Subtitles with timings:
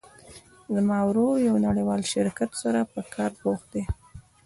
[0.75, 3.83] زما ورور د یو نړیوال شرکت سره په کار بوخت ده